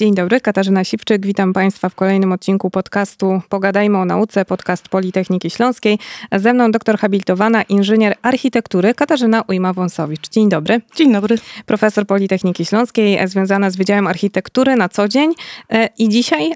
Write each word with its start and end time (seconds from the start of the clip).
Dzień 0.00 0.14
dobry, 0.14 0.40
Katarzyna 0.40 0.84
Siwczyk. 0.84 1.26
Witam 1.26 1.52
Państwa 1.52 1.88
w 1.88 1.94
kolejnym 1.94 2.32
odcinku 2.32 2.70
podcastu 2.70 3.40
Pogadajmy 3.48 3.98
o 3.98 4.04
nauce, 4.04 4.44
podcast 4.44 4.88
Politechniki 4.88 5.50
Śląskiej. 5.50 5.98
Ze 6.32 6.52
mną 6.52 6.70
doktor 6.70 6.98
habilitowana, 6.98 7.62
inżynier 7.62 8.14
architektury 8.22 8.94
Katarzyna 8.94 9.40
Ujma-Wąsowicz. 9.40 10.28
Dzień 10.30 10.48
dobry. 10.48 10.80
Dzień 10.96 11.12
dobry. 11.12 11.36
Profesor 11.66 12.06
Politechniki 12.06 12.64
Śląskiej, 12.64 13.28
związana 13.28 13.70
z 13.70 13.76
Wydziałem 13.76 14.06
Architektury 14.06 14.76
na 14.76 14.88
co 14.88 15.08
dzień. 15.08 15.32
E, 15.70 15.88
I 15.98 16.08
dzisiaj 16.08 16.52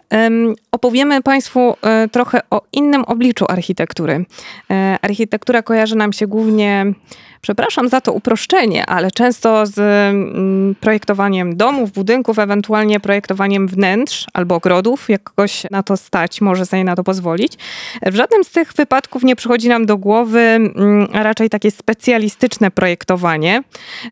opowiemy 0.73 1.23
Państwu 1.23 1.77
e, 1.83 2.09
trochę 2.09 2.41
o 2.51 2.63
innym 2.73 3.05
obliczu 3.05 3.45
architektury. 3.49 4.25
E, 4.71 4.99
architektura 5.03 5.63
kojarzy 5.63 5.97
nam 5.97 6.13
się 6.13 6.27
głównie 6.27 6.95
przepraszam 7.43 7.89
za 7.89 8.01
to 8.01 8.13
uproszczenie, 8.13 8.87
ale 8.87 9.11
często 9.11 9.67
z 9.67 9.79
mm, 9.79 10.75
projektowaniem 10.81 11.57
domów, 11.57 11.93
budynków, 11.93 12.39
ewentualnie 12.39 13.01
projektowaniem 13.01 13.69
wnętrz 13.69 14.27
albo 14.33 14.55
ogrodów, 14.55 15.09
jak 15.09 15.23
kogoś 15.23 15.63
na 15.71 15.83
to 15.83 15.97
stać, 15.97 16.41
może 16.41 16.67
sobie 16.67 16.85
na 16.85 16.97
to 16.97 17.05
pozwolić. 17.05 17.53
W 18.07 18.15
żadnym 18.15 18.45
z 18.45 18.51
tych 18.51 18.73
wypadków 18.73 19.23
nie 19.23 19.37
przychodzi 19.37 19.69
nam 19.69 19.87
do 19.87 19.97
głowy 19.97 20.41
mm, 20.41 21.09
raczej 21.13 21.51
takie 21.51 21.71
specjalistyczne 21.71 22.71
projektowanie. 22.71 23.63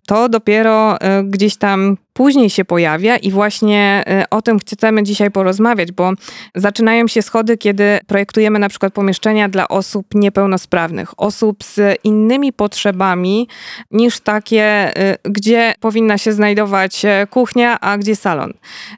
To 0.07 0.29
dopiero 0.29 1.01
e, 1.01 1.25
gdzieś 1.25 1.57
tam 1.57 1.97
później 2.13 2.51
się 2.51 2.65
pojawia 2.65 3.17
i 3.17 3.31
właśnie 3.31 4.05
y, 4.23 4.29
o 4.31 4.43
tym 4.43 4.59
chcemy 4.59 5.03
dzisiaj 5.03 5.31
porozmawiać, 5.31 5.93
bo 5.93 6.13
zaczynają 6.55 7.09
się 7.09 7.23
schody, 7.23 7.57
kiedy 7.57 7.99
projektujemy 8.07 8.59
na 8.59 8.69
przykład 8.69 8.93
pomieszczenia 8.93 9.49
dla 9.49 9.69
osób 9.69 10.07
niepełnosprawnych, 10.15 11.21
osób 11.21 11.65
z 11.65 11.99
innymi 12.05 12.53
potrzebami 12.53 13.49
niż 13.91 14.21
takie, 14.21 14.93
y, 14.99 15.17
gdzie 15.25 15.75
powinna 15.81 16.19
się 16.19 16.33
znajdować 16.33 17.05
e, 17.05 17.27
kuchnia, 17.31 17.81
a 17.81 17.99
gdzie 17.99 18.17
salon. 18.17 18.53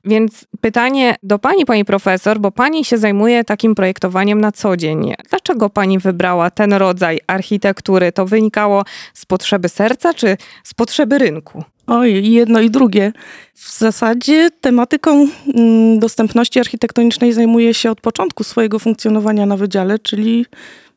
Więc 0.04 0.46
pytanie 0.60 1.16
do 1.22 1.38
pani, 1.38 1.64
pani 1.64 1.84
profesor, 1.84 2.40
bo 2.40 2.50
pani 2.50 2.84
się 2.84 2.98
zajmuje 2.98 3.44
takim 3.44 3.74
projektowaniem 3.74 4.40
na 4.40 4.52
co 4.52 4.76
dzień. 4.76 5.14
Dlaczego 5.30 5.70
pani 5.70 5.98
wybrała 5.98 6.50
ten 6.50 6.72
rodzaj 6.72 7.20
architektury? 7.26 8.12
To 8.12 8.26
wynikało 8.26 8.84
z 9.14 9.26
potrzeby 9.26 9.68
serca 9.68 10.14
czy 10.14 10.36
z 10.64 10.74
potrzeby 10.74 11.18
rynku? 11.18 11.64
Oj, 11.86 12.30
jedno 12.30 12.60
i 12.60 12.70
drugie. 12.70 13.12
W 13.54 13.78
zasadzie 13.78 14.50
tematyką 14.60 15.28
mm, 15.54 15.98
dostępności 15.98 16.60
architektonicznej 16.60 17.32
zajmuję 17.32 17.74
się 17.74 17.90
od 17.90 18.00
początku 18.00 18.44
swojego 18.44 18.78
funkcjonowania 18.78 19.46
na 19.46 19.56
wydziale, 19.56 19.98
czyli 19.98 20.46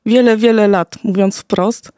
wiele, 0.05 0.37
wiele 0.37 0.67
lat, 0.67 0.95
mówiąc 1.03 1.37
wprost. 1.37 1.91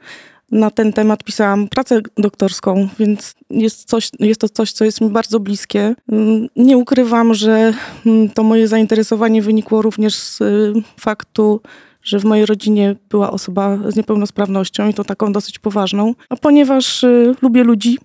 Na 0.52 0.72
ten 0.72 0.94
temat 0.94 1.24
pisałam 1.24 1.68
pracę 1.68 2.02
doktorską, 2.18 2.88
więc 3.00 3.36
jest, 3.50 3.90
coś, 3.90 4.10
jest 4.20 4.42
to 4.42 4.50
coś, 4.50 4.72
co 4.72 4.86
jest 4.86 5.02
mi 5.02 5.10
bardzo 5.10 5.40
bliskie. 5.40 5.96
Mm, 6.12 6.48
nie 6.56 6.78
ukrywam, 6.78 7.34
że 7.34 7.74
mm, 8.06 8.30
to 8.30 8.44
moje 8.44 8.68
zainteresowanie 8.68 9.42
wynikło 9.42 9.82
również 9.82 10.16
z 10.16 10.42
y, 10.42 10.74
faktu, 11.00 11.62
że 12.04 12.20
w 12.20 12.26
mojej 12.26 12.46
rodzinie 12.46 12.96
była 13.10 13.32
osoba 13.32 13.78
z 13.88 13.96
niepełnosprawnością 13.96 14.90
i 14.90 14.94
to 14.94 15.04
taką 15.04 15.32
dosyć 15.32 15.60
poważną. 15.60 16.14
A 16.30 16.36
ponieważ 16.36 17.04
y, 17.04 17.36
lubię 17.42 17.64
ludzi, 17.64 17.98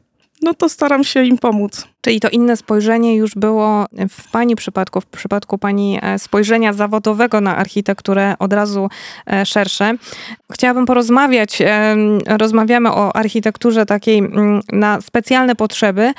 no 0.43 0.55
to 0.55 0.69
staram 0.69 1.05
się 1.05 1.25
im 1.25 1.39
pomóc. 1.39 1.87
Czyli 2.01 2.21
to 2.21 2.29
inne 2.29 2.57
spojrzenie 2.57 3.17
już 3.17 3.35
było 3.35 3.87
w 4.09 4.31
Pani 4.31 4.57
przypadku, 4.57 5.01
w 5.01 5.07
przypadku 5.07 5.59
Pani 5.59 5.99
e, 6.03 6.19
spojrzenia 6.19 6.73
zawodowego 6.73 7.41
na 7.41 7.57
architekturę 7.57 8.35
od 8.39 8.53
razu 8.53 8.89
e, 9.27 9.47
szersze. 9.47 9.95
Chciałabym 10.53 10.87
porozmawiać, 10.87 11.59
rozmawiamy 12.27 12.93
o 12.93 13.17
architekturze 13.17 13.87
takiej 13.87 14.19
mm, 14.19 14.61
na 14.73 15.01
specjalne 15.01 15.57
potrzeby, 15.57 16.13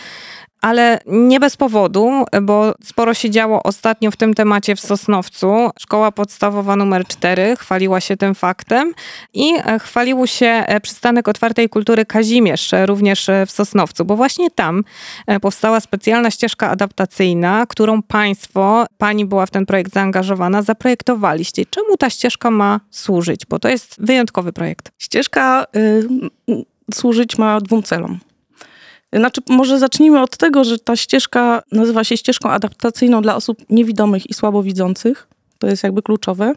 ale 0.64 1.00
nie 1.06 1.40
bez 1.40 1.58
powodu, 1.58 2.26
bo 2.42 2.74
sporo 2.84 3.14
się 3.14 3.30
działo 3.30 3.64
ostatnio 3.64 4.12
w 4.12 4.16
tym 4.16 4.34
temacie 4.34 4.76
w 4.76 4.80
Sosnowcu. 4.80 5.70
Szkoła 5.80 6.12
podstawowa 6.12 6.76
numer 6.76 7.08
4 7.08 7.56
chwaliła 7.60 8.02
się 8.02 8.18
tym 8.18 8.36
faktem 8.36 8.94
i 9.34 9.54
e, 9.66 9.80
chwalił 9.80 10.28
się 10.28 10.46
e, 10.46 10.82
przystanek 10.82 11.28
otwartej 11.28 11.70
kultury 11.70 12.06
Kazimierz 12.06 12.74
e, 12.74 12.86
również 12.86 13.28
w 13.48 13.52
Sosnowcu, 13.52 14.06
bo 14.06 14.16
właśnie 14.16 14.52
tam 14.52 14.84
powstała 15.42 15.80
specjalna 15.80 16.32
ścieżka 16.32 16.70
adaptacyjna, 16.70 17.66
którą 17.70 18.02
państwo, 18.02 18.86
pani 18.98 19.26
była 19.26 19.46
w 19.46 19.52
ten 19.52 19.66
projekt 19.66 19.94
zaangażowana, 19.94 20.62
zaprojektowaliście. 20.62 21.66
Czemu 21.66 21.98
ta 21.98 22.10
ścieżka 22.10 22.52
ma 22.52 22.80
służyć? 22.92 23.46
Bo 23.46 23.60
to 23.60 23.70
jest 23.70 23.96
wyjątkowy 24.00 24.54
projekt. 24.54 24.92
Ścieżka 25.00 25.66
y, 25.76 26.08
służyć 26.94 27.38
ma 27.38 27.62
dwóm 27.62 27.84
celom. 27.84 28.20
Znaczy, 29.14 29.42
może 29.50 29.80
zacznijmy 29.80 30.22
od 30.22 30.38
tego, 30.38 30.64
że 30.64 30.80
ta 30.80 30.96
ścieżka 30.96 31.64
nazywa 31.72 32.04
się 32.04 32.18
ścieżką 32.18 32.50
adaptacyjną 32.50 33.22
dla 33.22 33.36
osób 33.36 33.58
niewidomych 33.70 34.30
i 34.30 34.34
słabowidzących. 34.34 35.28
To 35.60 35.68
jest 35.68 35.84
jakby 35.84 36.02
kluczowe. 36.02 36.54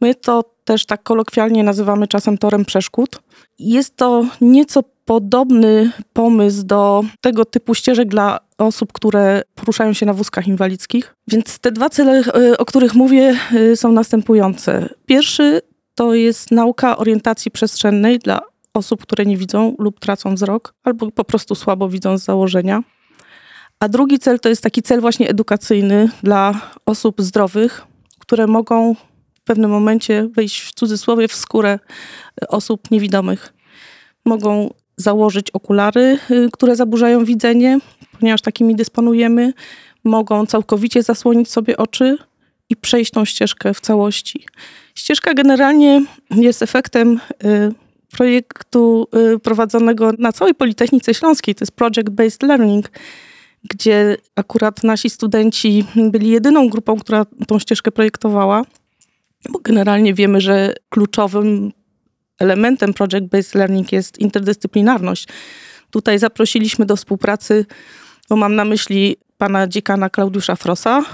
My 0.00 0.14
to 0.14 0.44
też 0.64 0.86
tak 0.86 1.02
kolokwialnie 1.02 1.64
nazywamy 1.64 2.06
czasem 2.06 2.38
torem 2.38 2.64
przeszkód. 2.64 3.20
Jest 3.58 3.96
to 3.96 4.26
nieco 4.40 4.82
podobny 5.04 5.90
pomysł 6.12 6.62
do 6.62 7.04
tego 7.20 7.44
typu 7.44 7.74
ścieżek 7.74 8.08
dla 8.08 8.40
osób, 8.58 8.92
które 8.92 9.42
poruszają 9.54 9.92
się 9.92 10.06
na 10.06 10.12
wózkach 10.12 10.48
inwalidzkich. 10.48 11.14
Więc 11.28 11.58
te 11.58 11.72
dwa 11.72 11.90
cele, 11.90 12.22
e, 12.34 12.58
o 12.58 12.64
których 12.64 12.94
mówię, 12.94 13.36
e, 13.72 13.76
są 13.76 13.92
następujące. 13.92 14.88
Pierwszy 15.06 15.60
to 15.94 16.14
jest 16.14 16.50
nauka 16.50 16.96
orientacji 16.96 17.50
przestrzennej 17.50 18.18
dla 18.18 18.40
osób, 18.74 19.02
które 19.02 19.26
nie 19.26 19.36
widzą 19.36 19.76
lub 19.78 20.00
tracą 20.00 20.34
wzrok, 20.34 20.74
albo 20.84 21.10
po 21.10 21.24
prostu 21.24 21.54
słabo 21.54 21.88
widzą 21.88 22.18
z 22.18 22.24
założenia. 22.24 22.82
A 23.80 23.88
drugi 23.88 24.18
cel 24.18 24.40
to 24.40 24.48
jest 24.48 24.62
taki 24.62 24.82
cel 24.82 25.00
właśnie 25.00 25.28
edukacyjny 25.28 26.08
dla 26.22 26.60
osób 26.86 27.22
zdrowych, 27.22 27.86
które 28.18 28.46
mogą 28.46 28.94
w 29.34 29.40
pewnym 29.44 29.70
momencie 29.70 30.28
wejść 30.28 30.60
w 30.60 30.72
cudzysłowie 30.72 31.28
w 31.28 31.34
skórę 31.34 31.78
osób 32.48 32.90
niewidomych. 32.90 33.54
Mogą 34.24 34.70
założyć 34.96 35.50
okulary, 35.50 36.18
y, 36.30 36.48
które 36.52 36.76
zaburzają 36.76 37.24
widzenie, 37.24 37.78
ponieważ 38.20 38.42
takimi 38.42 38.76
dysponujemy. 38.76 39.52
Mogą 40.04 40.46
całkowicie 40.46 41.02
zasłonić 41.02 41.50
sobie 41.50 41.76
oczy 41.76 42.18
i 42.68 42.76
przejść 42.76 43.10
tą 43.10 43.24
ścieżkę 43.24 43.74
w 43.74 43.80
całości. 43.80 44.46
Ścieżka 44.94 45.34
generalnie 45.34 46.04
jest 46.30 46.62
efektem 46.62 47.20
y, 47.44 47.72
projektu 48.12 49.08
y, 49.34 49.38
prowadzonego 49.38 50.12
na 50.18 50.32
całej 50.32 50.54
Politechnice 50.54 51.14
Śląskiej. 51.14 51.54
To 51.54 51.62
jest 51.62 51.72
Project 51.72 52.10
Based 52.10 52.42
Learning, 52.42 52.90
gdzie 53.70 54.16
akurat 54.36 54.84
nasi 54.84 55.10
studenci 55.10 55.84
byli 56.10 56.28
jedyną 56.30 56.68
grupą, 56.68 56.98
która 56.98 57.26
tą 57.46 57.58
ścieżkę 57.58 57.92
projektowała. 57.92 58.62
Bo 59.50 59.58
generalnie 59.58 60.14
wiemy, 60.14 60.40
że 60.40 60.74
kluczowym 60.88 61.72
elementem 62.38 62.94
Project 62.94 63.26
Based 63.26 63.54
Learning 63.54 63.92
jest 63.92 64.18
interdyscyplinarność. 64.18 65.28
Tutaj 65.90 66.18
zaprosiliśmy 66.18 66.86
do 66.86 66.96
współpracy, 66.96 67.66
bo 68.28 68.36
mam 68.36 68.54
na 68.54 68.64
myśli 68.64 69.16
pana 69.38 69.66
dziekana 69.66 70.10
Klaudiusza 70.10 70.56
Frosa, 70.56 71.04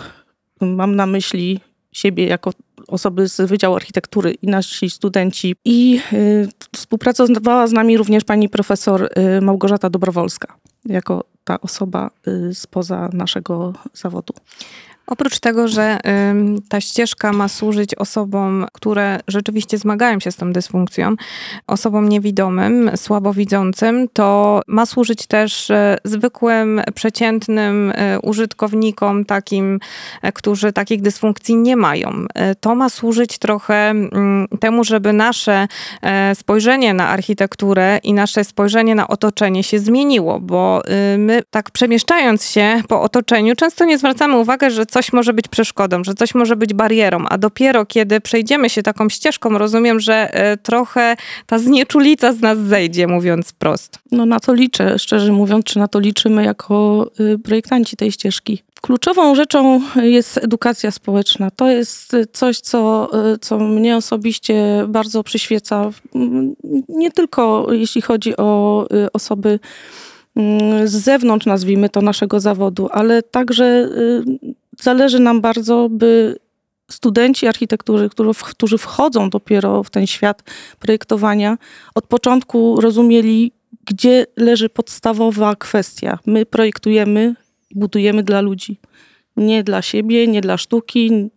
mam 0.60 0.96
na 0.96 1.06
myśli 1.06 1.60
siebie 1.92 2.26
jako 2.26 2.52
osoby 2.88 3.28
z 3.28 3.40
Wydziału 3.40 3.76
Architektury 3.76 4.34
i 4.42 4.46
nasi 4.46 4.90
studenci. 4.90 5.56
I 5.64 6.00
y, 6.12 6.48
współpracowała 6.76 7.66
z 7.66 7.72
nami 7.72 7.96
również 7.96 8.24
pani 8.24 8.48
profesor 8.48 9.08
y, 9.36 9.40
Małgorzata 9.40 9.90
Dobrowolska, 9.90 10.54
jako 10.84 11.24
ta 11.44 11.60
osoba 11.60 12.10
y, 12.50 12.54
spoza 12.54 13.08
naszego 13.12 13.72
zawodu. 13.94 14.34
Oprócz 15.08 15.38
tego, 15.40 15.68
że 15.68 15.98
ta 16.68 16.80
ścieżka 16.80 17.32
ma 17.32 17.48
służyć 17.48 17.94
osobom, 17.94 18.66
które 18.72 19.20
rzeczywiście 19.28 19.78
zmagają 19.78 20.20
się 20.20 20.32
z 20.32 20.36
tą 20.36 20.52
dysfunkcją, 20.52 21.14
osobom 21.66 22.08
niewidomym, 22.08 22.90
słabowidzącym, 22.96 24.08
to 24.12 24.60
ma 24.66 24.86
służyć 24.86 25.26
też 25.26 25.70
e, 25.70 25.96
zwykłym, 26.04 26.82
przeciętnym 26.94 27.92
e, 27.94 28.20
użytkownikom, 28.20 29.24
takim, 29.24 29.80
e, 30.22 30.32
którzy 30.32 30.72
takich 30.72 31.02
dysfunkcji 31.02 31.56
nie 31.56 31.76
mają. 31.76 32.26
To 32.60 32.74
ma 32.74 32.88
służyć 32.88 33.38
trochę 33.38 33.94
temu, 34.60 34.84
żeby 34.84 35.12
nasze 35.12 35.68
spojrzenie 36.34 36.94
na 36.94 37.08
architekturę 37.08 37.98
i 38.02 38.12
nasze 38.12 38.44
spojrzenie 38.44 38.94
na 38.94 39.08
otoczenie 39.08 39.62
się 39.62 39.78
zmieniło, 39.78 40.40
bo 40.40 40.82
my 41.18 41.42
tak 41.50 41.70
przemieszczając 41.70 42.44
się 42.44 42.82
po 42.88 43.02
otoczeniu, 43.02 43.56
często 43.56 43.84
nie 43.84 43.98
zwracamy 43.98 44.36
uwagi, 44.36 44.70
że 44.70 44.86
coś 44.86 44.97
coś 44.98 45.12
może 45.12 45.32
być 45.32 45.48
przeszkodą, 45.48 46.04
że 46.04 46.14
coś 46.14 46.34
może 46.34 46.56
być 46.56 46.74
barierą, 46.74 47.24
a 47.28 47.38
dopiero 47.38 47.86
kiedy 47.86 48.20
przejdziemy 48.20 48.70
się 48.70 48.82
taką 48.82 49.08
ścieżką, 49.08 49.58
rozumiem, 49.58 50.00
że 50.00 50.34
e, 50.34 50.56
trochę 50.56 51.16
ta 51.46 51.58
znieczulica 51.58 52.32
z 52.32 52.40
nas 52.40 52.58
zejdzie, 52.58 53.06
mówiąc 53.06 53.52
prost. 53.52 53.98
No 54.12 54.26
na 54.26 54.40
to 54.40 54.54
liczę, 54.54 54.98
szczerze 54.98 55.32
mówiąc, 55.32 55.64
czy 55.64 55.78
na 55.78 55.88
to 55.88 55.98
liczymy 55.98 56.44
jako 56.44 57.06
y, 57.20 57.38
projektanci 57.38 57.96
tej 57.96 58.12
ścieżki. 58.12 58.62
Kluczową 58.80 59.34
rzeczą 59.34 59.80
jest 59.96 60.38
edukacja 60.38 60.90
społeczna. 60.90 61.50
To 61.50 61.68
jest 61.68 62.16
coś, 62.32 62.60
co, 62.60 63.10
y, 63.34 63.38
co 63.38 63.58
mnie 63.58 63.96
osobiście 63.96 64.84
bardzo 64.88 65.22
przyświeca. 65.22 65.90
Nie 66.88 67.10
tylko 67.10 67.66
jeśli 67.72 68.02
chodzi 68.02 68.36
o 68.36 68.86
y, 68.92 69.12
osoby 69.12 69.58
mm, 70.36 70.88
z 70.88 70.92
zewnątrz, 70.92 71.46
nazwijmy 71.46 71.88
to, 71.88 72.02
naszego 72.02 72.40
zawodu, 72.40 72.88
ale 72.92 73.22
także 73.22 73.88
zależy 74.80 75.20
nam 75.20 75.40
bardzo, 75.40 75.88
by 75.90 76.38
studenci 76.90 77.46
architektury, 77.46 78.08
którzy 78.50 78.78
wchodzą 78.78 79.30
dopiero 79.30 79.82
w 79.82 79.90
ten 79.90 80.06
świat 80.06 80.42
projektowania, 80.78 81.58
od 81.94 82.06
początku 82.06 82.80
rozumieli, 82.80 83.52
gdzie 83.86 84.26
leży 84.36 84.68
podstawowa 84.68 85.56
kwestia. 85.56 86.18
My 86.26 86.46
projektujemy, 86.46 87.34
budujemy 87.74 88.22
dla 88.22 88.40
ludzi. 88.40 88.80
Nie 89.36 89.64
dla 89.64 89.82
siebie, 89.82 90.26
nie 90.26 90.40
dla 90.40 90.56
sztuki, 90.56 91.30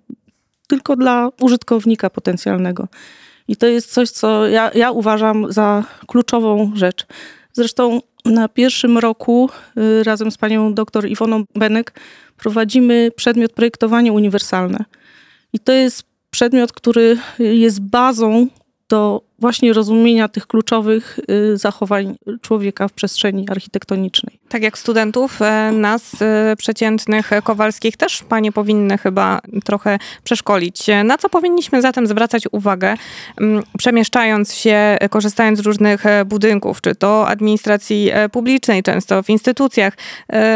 tylko 0.68 0.96
dla 0.96 1.30
użytkownika 1.42 2.10
potencjalnego. 2.10 2.88
I 3.48 3.56
to 3.56 3.68
jest 3.68 3.94
coś, 3.94 4.10
co 4.10 4.48
ja, 4.48 4.72
ja 4.76 4.92
uważam 4.92 5.52
za 5.52 5.84
kluczową 6.08 6.72
rzecz. 6.76 7.06
Zresztą 7.54 8.02
na 8.26 8.50
pierwszym 8.50 8.98
roku 8.98 9.50
y, 9.78 10.04
razem 10.04 10.32
z 10.32 10.38
panią 10.38 10.74
dr 10.74 11.08
Iwoną 11.08 11.44
Benek 11.56 12.00
prowadzimy 12.42 13.12
przedmiot 13.16 13.54
projektowanie 13.54 14.14
uniwersalne. 14.14 14.86
I 15.54 15.60
to 15.60 15.72
jest 15.72 16.04
przedmiot, 16.30 16.72
który 16.72 17.18
jest 17.40 17.82
bazą 17.82 18.48
do 18.90 19.22
właśnie 19.42 19.74
rozumienia 19.74 20.28
tych 20.28 20.48
kluczowych 20.48 21.20
y, 21.30 21.58
zachowań 21.58 22.16
człowieka 22.42 22.88
w 22.88 22.94
przestrzeni 22.94 23.46
architektonicznej. 23.50 24.40
Tak 24.50 24.64
jak 24.64 24.78
studentów, 24.78 25.42
e, 25.42 25.72
nas 25.72 26.22
e, 26.22 26.56
przeciętnych 26.58 27.32
kowalskich 27.44 27.98
też 27.98 28.24
panie 28.24 28.52
powinny 28.52 28.98
chyba 28.98 29.40
trochę 29.64 30.00
przeszkolić. 30.24 30.86
Na 31.04 31.18
co 31.18 31.30
powinniśmy 31.30 31.82
zatem 31.82 32.08
zwracać 32.08 32.44
uwagę, 32.52 32.96
przemieszczając 33.78 34.54
się, 34.54 34.98
korzystając 35.10 35.60
z 35.60 35.62
różnych 35.62 36.06
e, 36.06 36.26
budynków, 36.26 36.82
czy 36.82 36.96
to 36.96 37.28
administracji 37.28 38.12
publicznej, 38.32 38.84
często 38.84 39.24
w 39.24 39.30
instytucjach, 39.30 39.94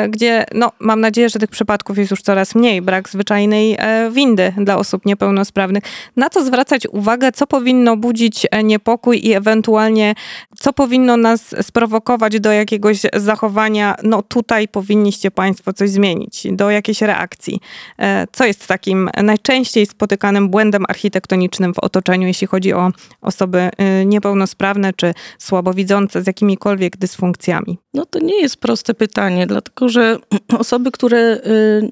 gdzie 0.10 0.46
no, 0.54 0.72
mam 0.80 1.02
nadzieję, 1.02 1.30
że 1.30 1.40
tych 1.40 1.50
przypadków 1.50 1.98
jest 1.98 2.12
już 2.12 2.22
coraz 2.22 2.56
mniej, 2.56 2.82
brak 2.82 3.10
zwyczajnej 3.10 3.78
windy 4.12 4.54
dla 4.58 4.78
osób 4.78 5.06
niepełnosprawnych. 5.06 5.84
Na 6.16 6.30
co 6.30 6.46
zwracać 6.46 6.88
uwagę, 6.88 7.32
co 7.32 7.48
powinno 7.48 7.98
budzić 7.98 8.48
nie 8.64 8.75
niepokój 8.76 9.20
i 9.24 9.34
ewentualnie 9.34 10.16
co 10.58 10.74
powinno 10.74 11.18
nas 11.18 11.56
sprowokować 11.62 12.40
do 12.40 12.52
jakiegoś 12.52 13.02
zachowania, 13.14 13.96
no 14.04 14.22
tutaj 14.22 14.68
powinniście 14.68 15.32
Państwo 15.32 15.74
coś 15.74 15.90
zmienić, 15.90 16.48
do 16.52 16.70
jakiejś 16.70 17.02
reakcji. 17.02 17.60
E, 18.00 18.28
co 18.32 18.46
jest 18.46 18.68
takim 18.68 19.10
najczęściej 19.24 19.86
spotykanym 19.86 20.50
błędem 20.50 20.86
architektonicznym 20.90 21.74
w 21.74 21.80
otoczeniu, 21.80 22.28
jeśli 22.28 22.48
chodzi 22.48 22.74
o 22.74 22.92
osoby 23.22 23.60
e, 23.60 24.06
niepełnosprawne 24.06 24.94
czy 24.94 25.14
słabowidzące 25.40 26.24
z 26.24 26.28
jakimikolwiek 26.28 26.98
dysfunkcjami? 26.98 27.78
No 27.94 28.06
to 28.06 28.20
nie 28.20 28.42
jest 28.42 28.58
proste 28.58 28.94
pytanie, 28.94 29.48
dlatego 29.48 29.90
że 29.90 30.18
osoby, 30.64 30.92
które 30.92 31.18
e, 31.18 31.40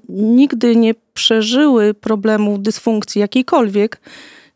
nigdy 0.10 0.76
nie 0.76 0.94
przeżyły 1.14 1.94
problemu 1.94 2.58
dysfunkcji 2.58 3.22
jakiejkolwiek, 3.22 4.02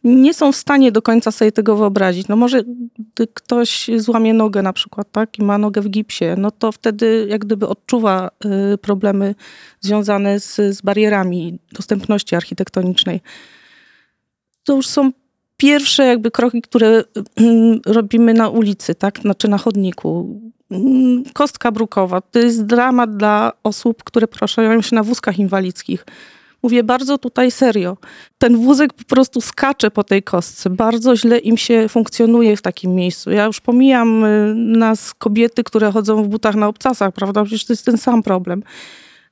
nie 0.08 0.34
są 0.34 0.52
w 0.52 0.56
stanie 0.56 0.92
do 0.92 1.02
końca 1.02 1.32
sobie 1.32 1.52
tego 1.52 1.76
wyobrazić. 1.76 2.28
No 2.28 2.36
może 2.36 2.64
ktoś 3.34 3.90
złamie 3.98 4.34
nogę 4.34 4.62
na 4.62 4.74
przykład, 4.74 5.12
tak, 5.12 5.40
i 5.40 5.44
ma 5.44 5.58
nogę 5.58 5.82
w 5.82 5.90
gipsie, 5.90 6.26
no 6.38 6.52
to 6.52 6.72
wtedy 6.72 7.28
jak 7.30 7.46
gdyby 7.46 7.68
odczuwa 7.68 8.30
y, 8.74 8.78
problemy 8.78 9.36
związane 9.82 10.40
z, 10.40 10.56
z 10.56 10.82
barierami 10.82 11.60
dostępności 11.72 12.36
architektonicznej. 12.36 13.22
To 14.64 14.76
już 14.76 14.88
są 14.88 15.12
pierwsze 15.58 16.06
jakby 16.06 16.32
kroki, 16.32 16.62
które 16.62 16.88
y, 17.00 17.04
robimy 17.86 18.34
na 18.34 18.50
ulicy, 18.50 18.96
tak, 18.96 19.20
znaczy 19.20 19.48
na 19.48 19.58
chodniku. 19.58 20.40
Kostka 21.34 21.72
brukowa 21.72 22.22
to 22.22 22.40
jest 22.40 22.66
dramat 22.66 23.18
dla 23.18 23.52
osób, 23.64 24.04
które 24.04 24.28
poruszają 24.28 24.82
się 24.82 24.96
na 24.96 25.04
wózkach 25.04 25.40
inwalidzkich 25.40 26.06
Mówię 26.64 26.84
bardzo 26.84 27.18
tutaj 27.18 27.52
serio. 27.52 27.98
Ten 28.38 28.58
wózek 28.58 28.94
po 28.94 29.04
prostu 29.04 29.42
skacze 29.42 29.92
po 29.92 30.04
tej 30.04 30.24
kostce. 30.24 30.70
Bardzo 30.70 31.16
źle 31.16 31.38
im 31.38 31.58
się 31.58 31.90
funkcjonuje 31.90 32.58
w 32.58 32.62
takim 32.62 32.96
miejscu. 32.96 33.32
Ja 33.32 33.46
już 33.46 33.62
pomijam 33.62 34.26
y, 34.26 34.54
nas, 34.56 35.14
kobiety, 35.14 35.64
które 35.64 35.92
chodzą 35.92 36.24
w 36.24 36.28
butach 36.28 36.56
na 36.56 36.68
obcasach, 36.68 37.14
prawda? 37.14 37.44
Przecież 37.44 37.66
to 37.66 37.74
jest 37.74 37.86
ten 37.86 37.98
sam 37.98 38.24
problem. 38.24 38.64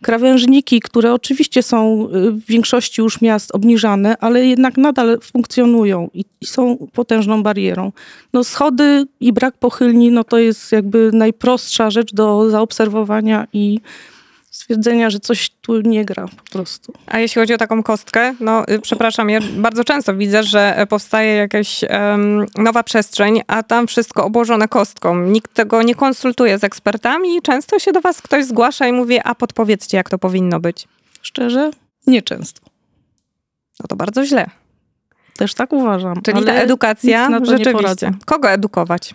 Krawężniki, 0.04 0.80
które 0.80 1.14
oczywiście 1.14 1.64
są 1.64 2.08
y, 2.16 2.32
w 2.32 2.46
większości 2.46 3.02
już 3.02 3.22
miast 3.22 3.56
obniżane, 3.56 4.18
ale 4.20 4.46
jednak 4.46 4.78
nadal 4.78 5.20
funkcjonują 5.22 6.10
i, 6.14 6.26
i 6.42 6.46
są 6.46 6.88
potężną 6.94 7.44
barierą. 7.44 7.92
No 8.34 8.44
schody 8.44 9.06
i 9.20 9.34
brak 9.34 9.58
pochylni, 9.58 10.12
no 10.12 10.24
to 10.24 10.38
jest 10.38 10.72
jakby 10.72 11.10
najprostsza 11.14 11.90
rzecz 11.90 12.14
do 12.14 12.50
zaobserwowania 12.50 13.48
i 13.54 13.80
stwierdzenia, 14.66 15.10
że 15.10 15.20
coś 15.20 15.50
tu 15.50 15.82
nie 15.82 16.06
gra 16.06 16.28
po 16.28 16.52
prostu. 16.52 16.94
A 17.08 17.20
jeśli 17.20 17.40
chodzi 17.40 17.54
o 17.54 17.58
taką 17.58 17.84
kostkę, 17.84 18.34
no 18.40 18.68
y, 18.70 18.80
przepraszam, 18.80 19.30
ja 19.30 19.40
bardzo 19.58 19.84
często 19.84 20.16
widzę, 20.16 20.44
że 20.44 20.86
powstaje 20.90 21.36
jakaś 21.36 21.84
um, 21.84 22.46
nowa 22.58 22.84
przestrzeń, 22.84 23.42
a 23.48 23.64
tam 23.64 23.88
wszystko 23.88 24.26
obłożone 24.26 24.68
kostką. 24.68 25.22
Nikt 25.22 25.54
tego 25.54 25.82
nie 25.84 25.96
konsultuje 25.96 26.60
z 26.60 26.64
ekspertami 26.64 27.38
i 27.38 27.42
często 27.42 27.80
się 27.80 27.92
do 27.92 28.02
was 28.02 28.22
ktoś 28.22 28.46
zgłasza 28.46 28.88
i 28.88 28.94
mówi, 28.94 29.20
a 29.24 29.36
podpowiedzcie, 29.36 29.98
jak 29.98 30.10
to 30.10 30.18
powinno 30.18 30.60
być. 30.60 30.88
Szczerze? 31.22 31.72
Nieczęsto. 32.08 32.62
No 33.80 33.88
to 33.90 33.96
bardzo 33.96 34.26
źle. 34.26 34.50
Też 35.38 35.54
tak 35.54 35.74
uważam. 35.74 36.22
Czyli 36.22 36.44
ta 36.44 36.54
edukacja 36.54 37.30
rzeczywiście. 37.44 38.12
Kogo 38.26 38.52
edukować? 38.52 39.14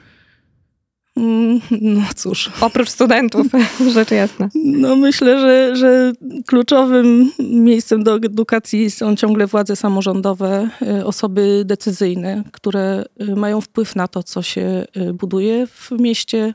Mm, 1.17 1.61
no 1.81 2.01
cóż. 2.17 2.51
Oprócz 2.61 2.89
studentów, 2.89 3.47
rzecz 3.95 4.11
jasna. 4.11 4.49
No 4.55 4.97
myślę, 4.97 5.41
że, 5.41 5.77
że 5.77 6.13
kluczowym 6.47 7.33
miejscem 7.39 8.05
do 8.05 8.17
edukacji 8.17 8.91
są 8.91 9.17
ciągle 9.17 9.47
władze 9.47 9.77
samorządowe, 9.77 10.71
y, 10.83 11.07
osoby 11.07 11.63
decyzyjne, 11.65 12.45
które 12.53 13.05
y, 13.23 13.37
mają 13.37 13.61
wpływ 13.61 13.97
na 13.97 14.09
to, 14.09 14.23
co 14.23 14.43
się 14.43 14.85
y, 14.97 15.13
buduje 15.13 15.67
w 15.67 15.91
mieście, 15.91 16.55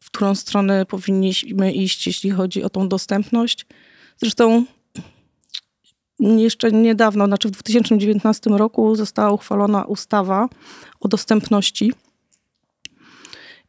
w 0.00 0.10
którą 0.10 0.34
stronę 0.34 0.86
powinniśmy 0.86 1.72
iść, 1.72 2.06
jeśli 2.06 2.30
chodzi 2.30 2.62
o 2.62 2.70
tą 2.70 2.88
dostępność. 2.88 3.66
Zresztą 4.16 4.64
jeszcze 6.20 6.72
niedawno, 6.72 7.26
znaczy 7.26 7.48
w 7.48 7.50
2019 7.50 8.50
roku 8.50 8.96
została 8.96 9.30
uchwalona 9.30 9.84
ustawa 9.84 10.48
o 11.00 11.08
dostępności 11.08 11.92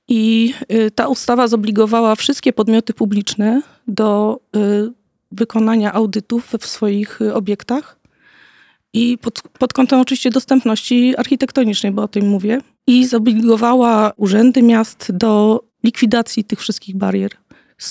i 0.07 0.53
y, 0.71 0.91
ta 0.91 1.07
ustawa 1.07 1.47
zobligowała 1.47 2.15
wszystkie 2.15 2.53
podmioty 2.53 2.93
publiczne 2.93 3.61
do 3.87 4.39
y, 4.55 4.59
wykonania 5.31 5.93
audytów 5.93 6.51
w 6.59 6.65
swoich 6.65 7.21
y, 7.21 7.33
obiektach. 7.33 7.99
I 8.93 9.17
pod, 9.17 9.41
pod 9.41 9.73
kątem 9.73 9.99
oczywiście 9.99 10.29
dostępności 10.29 11.17
architektonicznej, 11.17 11.91
bo 11.91 12.03
o 12.03 12.07
tym 12.07 12.27
mówię. 12.27 12.61
I 12.87 13.05
zobligowała 13.05 14.13
urzędy 14.17 14.63
miast 14.63 15.11
do 15.11 15.63
likwidacji 15.83 16.43
tych 16.43 16.59
wszystkich 16.59 16.97
barier. 16.97 17.31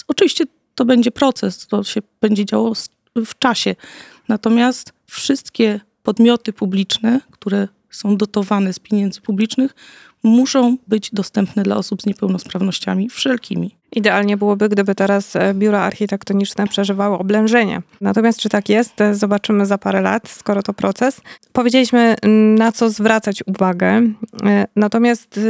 Oczywiście 0.09 0.45
to 0.75 0.85
będzie 0.85 1.11
proces, 1.11 1.67
to 1.67 1.85
się 1.85 2.01
będzie 2.21 2.45
działo 2.45 2.73
w 3.17 3.39
czasie. 3.39 3.75
Natomiast 4.29 4.93
wszystkie 5.07 5.81
podmioty 6.03 6.53
publiczne, 6.53 7.21
które 7.31 7.69
są 7.91 8.17
dotowane 8.17 8.73
z 8.73 8.79
pieniędzy 8.79 9.21
publicznych, 9.21 9.75
muszą 10.25 10.77
być 10.89 11.11
dostępne 11.13 11.63
dla 11.63 11.77
osób 11.77 12.03
z 12.03 12.07
niepełnosprawnościami 12.07 13.11
wszelkimi. 13.11 13.77
Idealnie 13.93 14.37
byłoby, 14.37 14.69
gdyby 14.69 14.95
teraz 14.95 15.37
e, 15.37 15.55
biura 15.55 15.81
architektoniczne 15.81 16.67
przeżywały 16.67 17.19
oblężenie. 17.19 17.83
Natomiast 18.01 18.41
czy 18.41 18.49
tak 18.49 18.69
jest, 18.69 19.01
e, 19.01 19.15
zobaczymy 19.15 19.67
za 19.67 19.79
parę 19.79 20.01
lat, 20.01 20.29
skoro 20.29 20.63
to 20.63 20.73
proces. 20.73 21.21
Powiedzieliśmy, 21.53 22.17
na 22.59 22.73
co 22.73 22.91
zwracać 22.91 23.43
uwagę. 23.47 24.03
E, 24.45 24.67
natomiast 24.77 25.41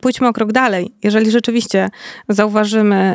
pójdźmy 0.00 0.28
o 0.28 0.32
krok 0.32 0.52
dalej. 0.52 0.92
Jeżeli 1.02 1.30
rzeczywiście 1.30 1.88
zauważymy 2.28 3.14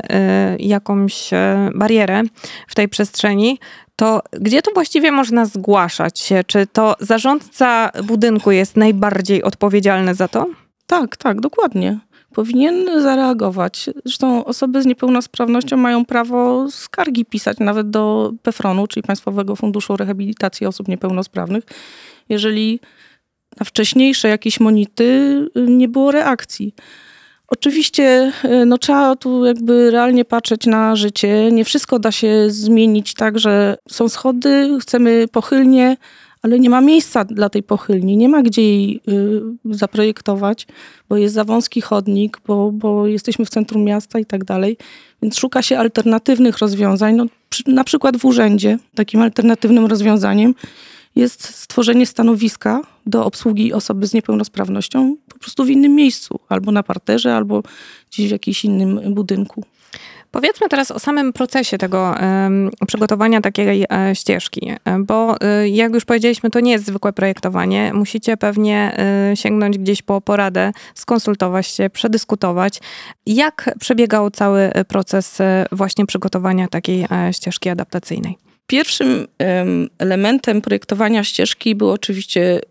jakąś 0.59 1.29
barierę 1.75 2.23
w 2.67 2.75
tej 2.75 2.89
przestrzeni, 2.89 3.59
to 3.95 4.21
gdzie 4.31 4.61
tu 4.61 4.73
właściwie 4.73 5.11
można 5.11 5.45
zgłaszać 5.45 6.19
się? 6.19 6.43
Czy 6.47 6.67
to 6.67 6.95
zarządca 6.99 7.91
budynku 8.03 8.51
jest 8.51 8.77
najbardziej 8.77 9.43
odpowiedzialny 9.43 10.15
za 10.15 10.27
to? 10.27 10.45
Tak, 10.87 11.17
tak, 11.17 11.41
dokładnie. 11.41 11.99
Powinien 12.33 13.01
zareagować. 13.01 13.89
Zresztą 14.05 14.45
osoby 14.45 14.81
z 14.81 14.85
niepełnosprawnością 14.85 15.77
mają 15.77 16.05
prawo 16.05 16.71
skargi 16.71 17.25
pisać 17.25 17.57
nawet 17.59 17.89
do 17.89 18.33
PFRON-u, 18.43 18.87
czyli 18.87 19.03
Państwowego 19.03 19.55
Funduszu 19.55 19.97
Rehabilitacji 19.97 20.67
Osób 20.67 20.87
Niepełnosprawnych, 20.87 21.63
jeżeli 22.29 22.79
na 23.59 23.65
wcześniejsze 23.65 24.27
jakieś 24.27 24.59
monity 24.59 25.49
nie 25.55 25.87
było 25.87 26.11
reakcji. 26.11 26.75
Oczywiście 27.47 28.31
y, 28.45 28.65
no, 28.65 28.77
trzeba 28.77 29.15
tu 29.15 29.45
jakby 29.45 29.91
realnie 29.91 30.25
patrzeć 30.25 30.65
na 30.65 30.95
życie. 30.95 31.51
Nie 31.51 31.65
wszystko 31.65 31.99
da 31.99 32.11
się 32.11 32.49
zmienić 32.49 33.13
tak, 33.13 33.39
że 33.39 33.77
są 33.89 34.09
schody, 34.09 34.77
chcemy 34.81 35.25
pochylnie, 35.31 35.97
ale 36.41 36.59
nie 36.59 36.69
ma 36.69 36.81
miejsca 36.81 37.25
dla 37.25 37.49
tej 37.49 37.63
pochylni, 37.63 38.17
nie 38.17 38.29
ma 38.29 38.41
gdzie 38.41 38.61
jej 38.61 39.01
y, 39.07 39.41
zaprojektować, 39.65 40.67
bo 41.09 41.17
jest 41.17 41.35
za 41.35 41.43
wąski 41.43 41.81
chodnik, 41.81 42.39
bo, 42.47 42.71
bo 42.71 43.07
jesteśmy 43.07 43.45
w 43.45 43.49
centrum 43.49 43.83
miasta 43.83 44.19
i 44.19 44.25
tak 44.25 44.43
dalej. 44.43 44.77
Więc 45.21 45.37
szuka 45.37 45.61
się 45.61 45.79
alternatywnych 45.79 46.57
rozwiązań. 46.57 47.15
No, 47.15 47.25
przy, 47.49 47.63
na 47.67 47.83
przykład 47.83 48.17
w 48.17 48.25
urzędzie 48.25 48.77
takim 48.95 49.21
alternatywnym 49.21 49.85
rozwiązaniem 49.85 50.55
jest 51.15 51.55
stworzenie 51.55 52.05
stanowiska 52.05 52.81
do 53.05 53.25
obsługi 53.25 53.73
osoby 53.73 54.07
z 54.07 54.13
niepełnosprawnością 54.13 55.15
po 55.29 55.39
prostu 55.39 55.63
w 55.65 55.69
innym 55.69 55.95
miejscu, 55.95 56.39
albo 56.49 56.71
na 56.71 56.83
parterze, 56.83 57.35
albo 57.35 57.63
gdzieś 58.11 58.27
w 58.27 58.31
jakimś 58.31 58.65
innym 58.65 59.13
budynku. 59.13 59.63
Powiedzmy 60.31 60.69
teraz 60.69 60.91
o 60.91 60.99
samym 60.99 61.33
procesie 61.33 61.77
tego 61.77 62.15
przygotowania 62.87 63.41
takiej 63.41 63.85
e, 63.89 64.15
ścieżki, 64.15 64.71
e, 64.85 64.99
bo 64.99 65.41
e, 65.41 65.69
jak 65.69 65.93
już 65.93 66.05
powiedzieliśmy, 66.05 66.49
to 66.49 66.59
nie 66.59 66.71
jest 66.71 66.85
zwykłe 66.85 67.13
projektowanie. 67.13 67.93
Musicie 67.93 68.37
pewnie 68.37 68.97
sięgnąć 69.35 69.77
gdzieś 69.77 70.01
po 70.01 70.21
poradę, 70.21 70.71
skonsultować 70.95 71.67
się, 71.67 71.89
przedyskutować. 71.89 72.79
Jak 73.25 73.75
przebiegał 73.79 74.31
cały 74.31 74.71
proces 74.87 75.37
właśnie 75.71 76.05
przygotowania 76.05 76.67
takiej 76.67 77.07
ścieżki 77.31 77.69
adaptacyjnej? 77.69 78.46
Pierwszym 78.67 79.27
elementem 79.97 80.61
projektowania 80.61 81.23
ścieżki 81.23 81.75
były 81.75 81.91
oczywiście 81.91 82.61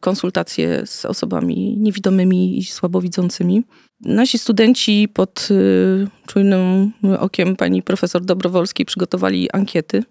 konsultacje 0.00 0.86
z 0.86 1.04
osobami 1.04 1.76
niewidomymi 1.78 2.58
i 2.58 2.64
słabowidzącymi. 2.64 3.62
Nasi 4.04 4.38
studenci 4.38 5.08
pod 5.14 5.48
y, 5.50 6.06
czujnym 6.26 6.92
okiem 7.18 7.56
pani 7.56 7.82
profesor 7.82 8.24
Dobrowolskiej 8.24 8.86
przygotowali 8.86 9.50
ankiety, 9.50 10.04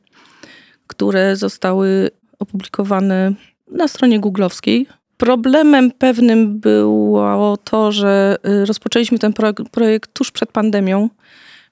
które 0.88 1.36
zostały 1.36 2.12
opublikowane 2.40 3.34
na 3.72 3.88
stronie 3.88 4.20
googlowskiej. 4.20 4.88
Problemem 5.18 5.92
pewnym 5.92 6.60
było 6.60 7.58
to, 7.58 7.92
że 7.92 8.38
y, 8.48 8.66
rozpoczęliśmy 8.66 9.20
ten 9.20 9.34
projekt 9.72 10.14
tuż 10.14 10.32
przed 10.32 10.52
pandemią, 10.52 11.10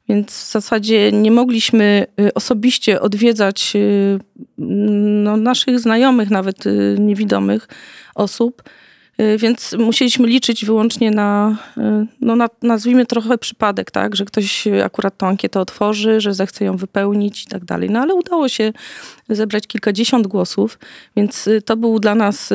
więc 0.10 0.32
w 0.32 0.52
zasadzie 0.52 1.12
nie 1.12 1.32
mogliśmy 1.32 2.06
y, 2.22 2.34
osobiście 2.34 3.02
odwiedzać 3.02 3.74
no, 4.58 5.38
naszych 5.38 5.80
znajomych, 5.80 6.30
nawet 6.30 6.64
niewidomych 6.98 7.68
osób. 8.16 8.64
Y, 9.22 9.38
więc 9.38 9.76
musieliśmy 9.80 10.28
liczyć 10.28 10.66
wyłącznie 10.66 11.12
na, 11.12 11.58
y, 11.78 11.82
no 12.22 12.36
na, 12.36 12.48
nazwijmy 12.62 13.06
trochę 13.06 13.38
przypadek, 13.38 13.92
tak, 13.92 14.16
że 14.16 14.26
ktoś 14.26 14.68
akurat 14.84 15.18
tą 15.18 15.28
ankietę 15.28 15.60
otworzy, 15.60 16.22
że 16.22 16.34
zechce 16.34 16.66
ją 16.66 16.78
wypełnić 16.78 17.44
i 17.44 17.48
tak 17.48 17.66
dalej. 17.66 17.90
No 17.90 18.00
ale 18.00 18.16
udało 18.16 18.50
się 18.50 18.74
zebrać 19.30 19.68
kilkadziesiąt 19.68 20.28
głosów, 20.28 20.80
więc 21.16 21.48
y, 21.48 21.62
to 21.62 21.78
był 21.78 22.00
dla 22.00 22.16
nas 22.16 22.54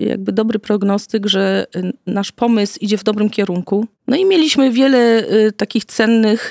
jakby 0.00 0.32
dobry 0.32 0.58
prognostyk, 0.58 1.26
że 1.26 1.66
nasz 2.06 2.32
pomysł 2.32 2.78
idzie 2.80 2.98
w 2.98 3.04
dobrym 3.04 3.30
kierunku. 3.30 3.86
No 4.08 4.16
i 4.16 4.24
mieliśmy 4.24 4.70
wiele 4.70 5.26
takich 5.56 5.84
cennych 5.84 6.50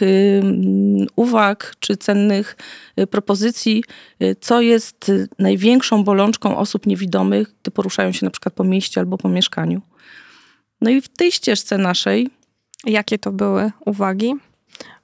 uwag 1.15 1.75
czy 1.79 1.97
cennych 1.97 2.57
propozycji, 3.11 3.83
co 4.41 4.61
jest 4.61 5.11
największą 5.39 6.03
bolączką 6.03 6.57
osób 6.57 6.85
niewidomych, 6.85 7.55
gdy 7.61 7.71
poruszają 7.71 8.11
się 8.11 8.25
na 8.25 8.31
przykład 8.31 8.53
po 8.53 8.63
mieście 8.63 9.01
albo 9.01 9.17
po 9.17 9.29
mieszkaniu. 9.29 9.81
No 10.81 10.89
i 10.89 11.01
w 11.01 11.07
tej 11.07 11.31
ścieżce 11.31 11.77
naszej. 11.77 12.29
Jakie 12.85 13.19
to 13.19 13.31
były 13.31 13.71
uwagi? 13.85 14.33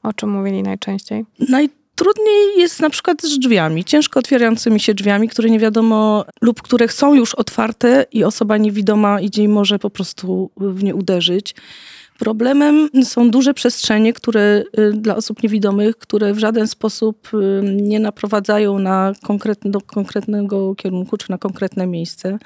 O 0.04 0.14
czym 0.14 0.30
mówili 0.30 0.64
najczęściej? 0.64 1.26
Najtrudniej 1.50 2.58
jest 2.58 2.80
na 2.80 2.90
przykład 2.90 3.22
z 3.22 3.40
drzwiami, 3.40 3.84
ciężko 3.84 4.20
otwierającymi 4.20 4.80
się 4.80 4.94
drzwiami, 4.94 5.30
które 5.30 5.50
nie 5.50 5.60
wiadomo, 5.60 6.26
lub 6.42 6.62
które 6.62 6.88
są 6.88 7.14
już 7.14 7.36
otwarte 7.36 8.06
i 8.12 8.24
osoba 8.24 8.58
niewidoma 8.58 9.22
idzie 9.22 9.44
i 9.44 9.48
może 9.48 9.80
po 9.80 9.90
prostu 9.90 10.52
w 10.58 10.84
nie 10.84 10.96
uderzyć. 10.96 11.56
Problemem 12.20 12.90
są 13.04 13.32
duże 13.32 13.54
przestrzenie, 13.54 14.14
które 14.14 14.64
y, 14.80 14.92
dla 14.94 15.16
osób 15.16 15.44
niewidomych, 15.44 15.98
które 15.98 16.34
w 16.34 16.40
żaden 16.40 16.68
sposób 16.68 17.30
y, 17.34 17.62
nie 17.64 18.00
naprowadzają 18.00 18.80
na 18.80 19.14
konkretny, 19.24 19.72
do 19.72 19.82
konkretnego 19.82 20.76
kierunku 20.76 21.18
czy 21.18 21.32
na 21.32 21.38
konkretne 21.38 21.88
miejsce. 21.88 22.38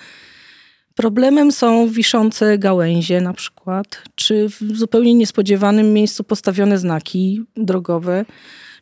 Problemem 0.95 1.51
są 1.51 1.87
wiszące 1.87 2.57
gałęzie 2.57 3.21
na 3.21 3.33
przykład, 3.33 4.03
czy 4.15 4.49
w 4.49 4.77
zupełnie 4.77 5.13
niespodziewanym 5.13 5.93
miejscu 5.93 6.23
postawione 6.23 6.77
znaki 6.77 7.43
drogowe, 7.55 8.25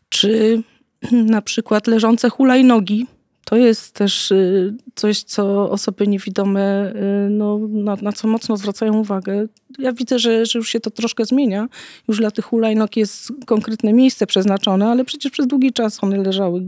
czy 0.10 0.62
na 1.12 1.42
przykład 1.42 1.88
leżące 1.88 2.30
hulajnogi. 2.30 3.08
To 3.46 3.56
jest 3.56 3.92
też 3.92 4.32
y, 4.32 4.74
coś, 4.96 5.24
co 5.24 5.72
osoby 5.72 6.08
niewidome, 6.08 6.94
y, 6.96 7.30
no, 7.30 7.60
na, 7.70 7.96
na 7.96 8.12
co 8.12 8.28
mocno 8.28 8.58
zwracają 8.58 8.98
uwagę. 8.98 9.48
Ja 9.80 9.94
widzę, 9.94 10.20
że, 10.20 10.46
że 10.46 10.60
już 10.60 10.70
się 10.70 10.80
to 10.80 10.92
troszkę 10.92 11.26
zmienia. 11.26 11.68
Już 12.08 12.18
dla 12.18 12.32
tych 12.32 12.46
hulajnog 12.46 12.98
jest 12.98 13.34
konkretne 13.46 13.94
miejsce 13.94 14.28
przeznaczone, 14.28 14.88
ale 14.88 15.06
przecież 15.06 15.32
przez 15.32 15.48
długi 15.48 15.74
czas 15.74 16.04
one 16.04 16.18
leżały 16.18 16.62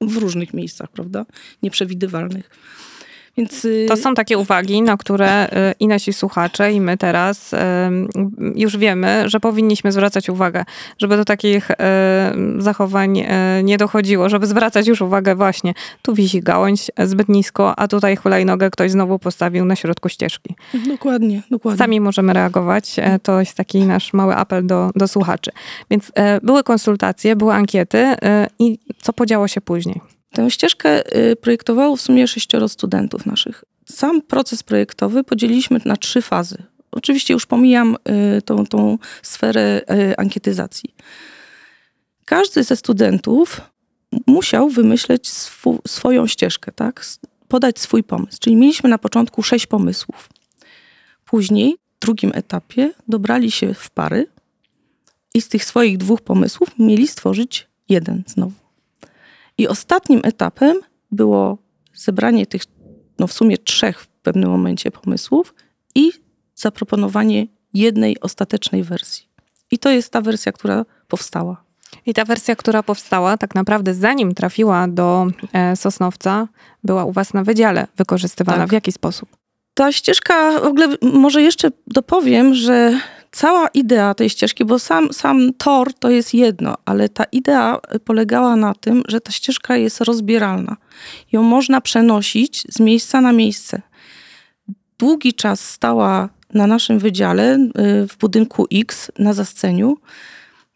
w 0.00 0.16
różnych 0.16 0.54
miejscach, 0.54 0.90
prawda? 0.90 1.26
Nieprzewidywalnych. 1.62 2.50
Więc... 3.40 3.64
Y, 3.64 3.86
to 3.88 3.96
są 3.96 4.14
takie 4.14 4.38
uwagi, 4.38 4.82
na 4.82 4.96
które 4.96 5.48
y, 5.48 5.74
i 5.80 5.88
nasi 5.88 6.12
słuchacze, 6.12 6.72
i 6.72 6.80
my 6.80 6.96
teraz 6.96 7.54
już 8.54 8.76
wiemy, 8.76 9.22
że 9.28 9.40
powinniśmy 9.40 9.92
zwracać 9.92 10.28
uwagę, 10.28 10.64
żeby 10.98 11.16
do 11.16 11.24
takich 11.24 11.68
zachowań 12.58 13.24
nie 13.62 13.78
dochodziło, 13.78 14.28
żeby 14.28 14.46
zwracać 14.46 14.86
już 14.86 15.00
uwagę 15.00 15.34
właśnie, 15.34 15.74
tu 16.02 16.14
wisi 16.14 16.40
gałąź 16.40 16.90
zbyt 17.04 17.28
nisko, 17.28 17.78
a 17.78 17.88
tutaj 17.88 18.16
hulajnogę 18.16 18.70
ktoś 18.70 18.90
znowu 18.90 19.18
postawił 19.18 19.64
na 19.64 19.76
środku 19.76 20.08
ścieżki. 20.08 20.54
Dokładnie, 20.88 21.42
dokładnie. 21.50 21.78
Sami 21.78 22.00
możemy 22.00 22.32
reagować. 22.32 22.96
To 23.22 23.40
jest 23.40 23.54
taki 23.54 23.78
nasz 23.80 24.12
mały 24.12 24.34
apel 24.34 24.66
do, 24.66 24.90
do 24.94 25.08
słuchaczy. 25.08 25.50
Więc 25.90 26.12
były 26.42 26.62
konsultacje, 26.62 27.36
były 27.36 27.52
ankiety 27.52 28.16
i 28.58 28.78
co 29.02 29.12
podziało 29.12 29.48
się 29.48 29.60
później? 29.60 30.00
Tę 30.32 30.50
ścieżkę 30.50 31.16
y, 31.16 31.36
projektowało 31.36 31.96
w 31.96 32.00
sumie 32.00 32.28
sześcioro 32.28 32.68
studentów 32.68 33.26
naszych. 33.26 33.64
Sam 33.84 34.22
proces 34.22 34.62
projektowy 34.62 35.24
podzieliliśmy 35.24 35.80
na 35.84 35.96
trzy 35.96 36.22
fazy. 36.22 36.62
Oczywiście 36.90 37.34
już 37.34 37.46
pomijam 37.46 37.96
y, 38.36 38.42
tą, 38.42 38.66
tą 38.66 38.98
sferę 39.22 39.80
y, 39.90 40.16
ankietyzacji. 40.16 40.94
Każdy 42.24 42.64
ze 42.64 42.76
studentów 42.76 43.60
musiał 44.26 44.68
wymyśleć 44.68 45.28
swu, 45.28 45.80
swoją 45.86 46.26
ścieżkę, 46.26 46.72
tak? 46.72 47.04
podać 47.48 47.78
swój 47.78 48.04
pomysł. 48.04 48.38
Czyli 48.40 48.56
mieliśmy 48.56 48.90
na 48.90 48.98
początku 48.98 49.42
sześć 49.42 49.66
pomysłów. 49.66 50.28
Później, 51.24 51.76
w 51.96 52.00
drugim 52.00 52.30
etapie, 52.34 52.92
dobrali 53.08 53.50
się 53.50 53.74
w 53.74 53.90
pary 53.90 54.26
i 55.34 55.40
z 55.40 55.48
tych 55.48 55.64
swoich 55.64 55.98
dwóch 55.98 56.20
pomysłów 56.20 56.68
mieli 56.78 57.08
stworzyć 57.08 57.68
jeden 57.88 58.22
znowu. 58.26 58.69
I 59.60 59.68
ostatnim 59.68 60.20
etapem 60.24 60.80
było 61.10 61.58
zebranie 61.94 62.46
tych, 62.46 62.62
no 63.18 63.26
w 63.26 63.32
sumie 63.32 63.58
trzech 63.58 64.00
w 64.00 64.06
pewnym 64.08 64.50
momencie 64.50 64.90
pomysłów 64.90 65.54
i 65.94 66.12
zaproponowanie 66.54 67.46
jednej 67.74 68.20
ostatecznej 68.20 68.82
wersji. 68.82 69.28
I 69.70 69.78
to 69.78 69.90
jest 69.90 70.12
ta 70.12 70.20
wersja, 70.20 70.52
która 70.52 70.84
powstała. 71.08 71.64
I 72.06 72.14
ta 72.14 72.24
wersja, 72.24 72.56
która 72.56 72.82
powstała, 72.82 73.36
tak 73.36 73.54
naprawdę 73.54 73.94
zanim 73.94 74.34
trafiła 74.34 74.88
do 74.88 75.26
e, 75.52 75.76
Sosnowca, 75.76 76.48
była 76.84 77.04
u 77.04 77.12
Was 77.12 77.34
na 77.34 77.44
wydziale 77.44 77.86
wykorzystywana. 77.96 78.58
Tak. 78.58 78.70
W 78.70 78.72
jaki 78.72 78.92
sposób? 78.92 79.28
Ta 79.74 79.92
ścieżka, 79.92 80.60
w 80.60 80.64
ogóle 80.64 80.88
może 81.02 81.42
jeszcze 81.42 81.70
dopowiem, 81.86 82.54
że 82.54 83.00
cała 83.30 83.68
idea 83.68 84.14
tej 84.14 84.30
ścieżki, 84.30 84.64
bo 84.64 84.78
sam, 84.78 85.12
sam 85.12 85.52
tor 85.58 85.94
to 85.94 86.10
jest 86.10 86.34
jedno, 86.34 86.74
ale 86.84 87.08
ta 87.08 87.24
idea 87.24 87.80
polegała 88.04 88.56
na 88.56 88.74
tym, 88.74 89.02
że 89.08 89.20
ta 89.20 89.32
ścieżka 89.32 89.76
jest 89.76 90.00
rozbieralna. 90.00 90.76
Ją 91.32 91.42
można 91.42 91.80
przenosić 91.80 92.62
z 92.68 92.80
miejsca 92.80 93.20
na 93.20 93.32
miejsce. 93.32 93.82
Długi 94.98 95.34
czas 95.34 95.70
stała 95.70 96.28
na 96.54 96.66
naszym 96.66 96.98
wydziale 96.98 97.54
y, 97.54 97.68
w 98.08 98.16
budynku 98.18 98.66
X 98.74 99.10
na 99.18 99.32
zasceniu, 99.32 99.96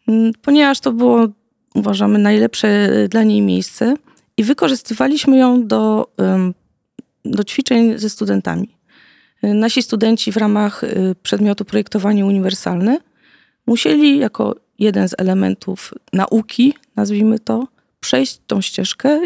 mm, 0.07 0.31
ponieważ 0.41 0.79
to 0.79 0.91
było, 0.91 1.27
uważamy, 1.75 2.19
najlepsze 2.19 2.89
dla 3.09 3.23
niej 3.23 3.41
miejsce 3.41 3.95
i 4.37 4.43
wykorzystywaliśmy 4.43 5.37
ją 5.37 5.67
do, 5.67 6.07
do 7.25 7.43
ćwiczeń 7.43 7.97
ze 7.97 8.09
studentami. 8.09 8.74
Nasi 9.53 9.81
studenci 9.81 10.31
w 10.31 10.37
ramach 10.37 10.83
y, 10.83 11.15
przedmiotu 11.23 11.65
projektowanie 11.65 12.25
uniwersalne 12.25 12.99
musieli 13.67 14.17
jako 14.19 14.55
jeden 14.79 15.09
z 15.09 15.15
elementów 15.17 15.93
nauki, 16.13 16.73
nazwijmy 16.95 17.39
to, 17.39 17.67
przejść 17.99 18.39
tą 18.47 18.61
ścieżkę. 18.61 19.21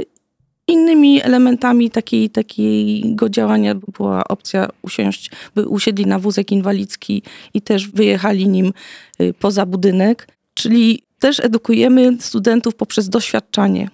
Innymi 0.67 1.23
elementami 1.23 1.89
takiej, 1.89 2.29
takiego 2.29 3.29
działania 3.29 3.75
była 3.75 4.23
opcja 4.23 4.67
usiąść, 4.81 5.31
by 5.55 5.67
usiedli 5.67 6.05
na 6.05 6.19
wózek 6.19 6.51
inwalidzki 6.51 7.23
i 7.53 7.61
też 7.61 7.88
wyjechali 7.88 8.47
nim 8.47 8.73
y, 9.21 9.33
poza 9.33 9.65
budynek. 9.65 10.27
Czyli 10.53 11.03
też 11.19 11.39
edukujemy 11.39 12.17
studentów 12.19 12.75
poprzez 12.75 13.09
doświadczanie. 13.09 13.89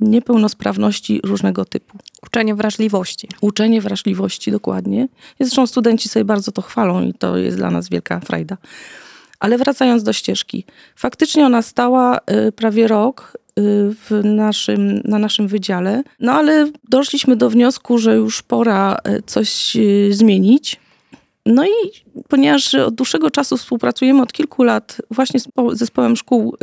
Niepełnosprawności 0.00 1.20
różnego 1.24 1.64
typu. 1.64 1.98
Uczenie 2.26 2.54
wrażliwości. 2.54 3.28
Uczenie 3.40 3.80
wrażliwości, 3.80 4.50
dokładnie. 4.50 5.08
Zresztą 5.40 5.66
studenci 5.66 6.08
sobie 6.08 6.24
bardzo 6.24 6.52
to 6.52 6.62
chwalą 6.62 7.02
i 7.02 7.14
to 7.14 7.36
jest 7.36 7.56
dla 7.56 7.70
nas 7.70 7.88
wielka 7.88 8.20
frajda. 8.20 8.56
Ale 9.40 9.58
wracając 9.58 10.02
do 10.02 10.12
ścieżki. 10.12 10.64
Faktycznie 10.96 11.46
ona 11.46 11.62
stała 11.62 12.18
y, 12.48 12.52
prawie 12.52 12.88
rok 12.88 13.38
y, 13.58 13.62
w 13.94 14.20
naszym, 14.24 15.00
na 15.04 15.18
naszym 15.18 15.48
wydziale, 15.48 16.02
no 16.20 16.32
ale 16.32 16.70
doszliśmy 16.88 17.36
do 17.36 17.50
wniosku, 17.50 17.98
że 17.98 18.16
już 18.16 18.42
pora 18.42 18.96
y, 19.08 19.22
coś 19.26 19.76
zmienić. 20.10 20.80
No 21.46 21.66
i 21.66 21.90
ponieważ 22.28 22.74
od 22.74 22.94
dłuższego 22.94 23.30
czasu 23.30 23.56
współpracujemy 23.56 24.22
od 24.22 24.32
kilku 24.32 24.62
lat 24.62 25.02
właśnie 25.10 25.40
z 25.40 25.48
zespołem 25.72 26.16
szkół 26.16 26.56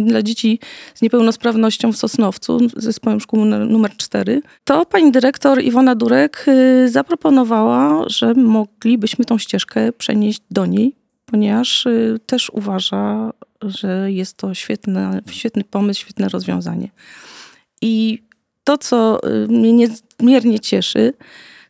dla 0.00 0.22
dzieci 0.22 0.58
z 0.94 1.02
niepełnosprawnością 1.02 1.92
w 1.92 1.96
Sosnowcu, 1.96 2.58
zespołem 2.76 3.20
szkół 3.20 3.44
numer 3.44 3.96
4, 3.96 4.42
to 4.64 4.86
pani 4.86 5.12
dyrektor 5.12 5.62
Iwona 5.62 5.94
Durek 5.94 6.46
zaproponowała, 6.86 8.04
że 8.06 8.34
moglibyśmy 8.34 9.24
tą 9.24 9.38
ścieżkę 9.38 9.92
przenieść 9.92 10.40
do 10.50 10.66
niej 10.66 11.00
ponieważ 11.30 11.86
y, 11.86 12.20
też 12.26 12.50
uważa, 12.50 13.32
że 13.62 14.12
jest 14.12 14.36
to 14.36 14.54
świetny, 14.54 15.22
świetny 15.30 15.64
pomysł, 15.64 16.00
świetne 16.00 16.28
rozwiązanie. 16.28 16.90
I 17.82 18.22
to, 18.64 18.78
co 18.78 19.20
y, 19.28 19.48
mnie 19.48 19.72
niezmiernie 19.72 20.60
cieszy, 20.60 21.12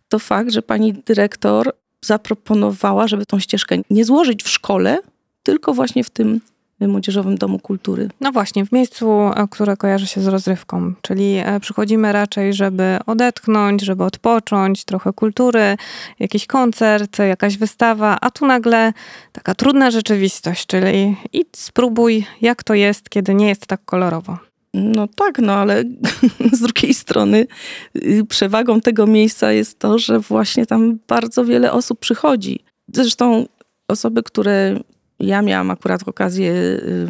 to 0.09 0.19
fakt, 0.19 0.51
że 0.51 0.63
pani 0.63 0.93
dyrektor 0.93 1.73
zaproponowała, 2.05 3.09
żeby 3.09 3.27
tą 3.27 3.39
ścieżkę 3.39 3.77
nie 3.91 4.05
złożyć 4.05 4.43
w 4.43 4.49
szkole, 4.49 4.99
tylko 5.43 5.75
właśnie 5.75 6.05
w 6.05 6.11
tym 6.11 6.41
Młodzieżowym 6.89 7.39
Domu 7.39 7.59
Kultury. 7.59 8.09
No 8.21 8.33
właśnie, 8.33 8.67
w 8.67 8.73
miejscu, 8.73 9.11
e, 9.11 9.49
które 9.51 9.77
kojarzy 9.77 10.07
się 10.07 10.21
z 10.21 10.27
rozrywką, 10.27 10.93
czyli 11.03 11.37
e, 11.37 11.61
przychodzimy 11.61 12.13
raczej, 12.13 12.55
żeby 12.55 12.99
odetchnąć, 13.07 13.83
żeby 13.83 14.05
odpocząć, 14.05 14.85
trochę 14.85 15.13
kultury, 15.13 15.77
jakiś 16.19 16.47
koncert, 16.47 17.19
jakaś 17.19 17.57
wystawa, 17.57 18.19
a 18.21 18.31
tu 18.31 18.47
nagle 18.47 18.93
taka 19.33 19.55
trudna 19.55 19.91
rzeczywistość, 19.91 20.67
czyli 20.67 21.17
idź, 21.33 21.57
spróbuj, 21.57 22.27
jak 22.41 22.65
to 22.65 22.75
jest, 22.75 23.11
kiedy 23.11 23.35
nie 23.35 23.49
jest 23.49 23.67
tak 23.67 23.85
kolorowo. 23.85 24.50
No 24.75 25.09
tak, 25.09 25.39
no 25.39 25.53
ale 25.53 25.85
z 26.53 26.61
drugiej 26.61 26.95
strony 26.95 27.47
y, 27.97 28.25
przewagą 28.29 28.81
tego 28.81 29.07
miejsca 29.07 29.53
jest 29.53 29.79
to, 29.79 29.99
że 29.99 30.19
właśnie 30.19 30.67
tam 30.67 30.99
bardzo 31.09 31.45
wiele 31.45 31.73
osób 31.73 31.99
przychodzi. 31.99 32.65
Zresztą 32.95 33.47
osoby, 33.89 34.23
które 34.23 34.81
ja 35.21 35.43
miałam 35.43 35.71
akurat 35.71 36.09
okazję 36.09 36.53
y, 36.53 37.07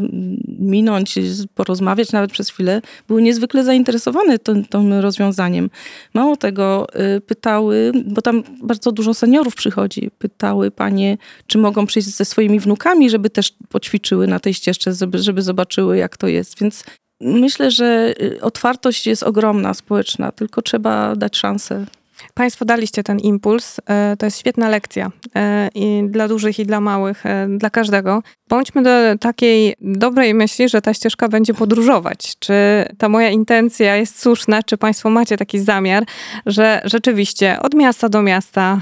minąć, 0.58 1.18
porozmawiać 1.54 2.12
nawet 2.12 2.32
przez 2.32 2.50
chwilę, 2.50 2.82
były 3.08 3.22
niezwykle 3.22 3.64
zainteresowane 3.64 4.38
tym, 4.38 4.92
rozwiązaniem. 5.00 5.70
Mało 6.14 6.36
tego, 6.36 6.86
y, 7.16 7.20
pytały, 7.20 7.92
bo 8.04 8.22
tam 8.22 8.42
bardzo 8.62 8.92
dużo 8.92 9.14
seniorów 9.14 9.54
przychodzi, 9.54 10.10
pytały 10.18 10.70
panie, 10.70 11.18
czy 11.46 11.58
mogą 11.58 11.86
przyjść 11.86 12.08
ze 12.08 12.24
swoimi 12.24 12.60
wnukami, 12.60 13.10
żeby 13.10 13.30
też 13.30 13.52
poćwiczyły 13.68 14.26
na 14.26 14.40
tej 14.40 14.54
ścieżce, 14.54 14.92
żeby, 14.92 15.18
żeby 15.18 15.42
zobaczyły, 15.42 15.96
jak 15.96 16.16
to 16.16 16.28
jest. 16.28 16.60
Więc 16.60 16.84
myślę, 17.20 17.70
że 17.70 18.14
y, 18.22 18.40
otwartość 18.40 19.06
jest 19.06 19.22
ogromna, 19.22 19.74
społeczna, 19.74 20.32
tylko 20.32 20.62
trzeba 20.62 21.16
dać 21.16 21.36
szansę. 21.36 21.86
Państwo 22.34 22.64
daliście 22.64 23.02
ten 23.02 23.18
impuls. 23.18 23.80
E, 23.86 24.16
to 24.18 24.26
jest 24.26 24.38
świetna 24.38 24.68
lekcja 24.68 25.10
e, 25.34 25.68
i 25.74 26.02
dla 26.08 26.28
dużych 26.28 26.58
i 26.58 26.66
dla 26.66 26.80
małych, 26.80 27.26
e, 27.26 27.48
dla 27.48 27.70
każdego. 27.70 28.22
Bądźmy 28.48 28.82
do 28.82 28.90
takiej 29.20 29.74
dobrej 29.80 30.34
myśli, 30.34 30.68
że 30.68 30.82
ta 30.82 30.94
ścieżka 30.94 31.28
będzie 31.28 31.54
podróżować. 31.54 32.38
Czy 32.38 32.54
ta 32.98 33.08
moja 33.08 33.30
intencja 33.30 33.96
jest 33.96 34.22
słuszna? 34.22 34.62
Czy 34.62 34.76
Państwo 34.76 35.10
macie 35.10 35.36
taki 35.36 35.58
zamiar, 35.58 36.04
że 36.46 36.82
rzeczywiście 36.84 37.60
od 37.60 37.74
miasta 37.74 38.08
do 38.08 38.22
miasta 38.22 38.80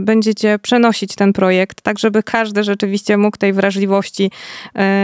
będziecie 0.00 0.58
przenosić 0.58 1.14
ten 1.14 1.32
projekt, 1.32 1.80
tak 1.80 1.98
żeby 1.98 2.22
każdy 2.22 2.64
rzeczywiście 2.64 3.16
mógł 3.16 3.36
tej 3.36 3.52
wrażliwości 3.52 4.30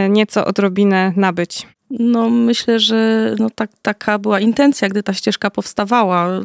nieco 0.08 0.44
odrobinę 0.44 1.12
nabyć? 1.16 1.66
No, 1.90 2.30
myślę, 2.30 2.80
że 2.80 3.30
no, 3.38 3.50
tak, 3.50 3.70
taka 3.82 4.18
była 4.18 4.40
intencja, 4.40 4.88
gdy 4.88 5.02
ta 5.02 5.14
ścieżka 5.14 5.50
powstawała. 5.50 6.40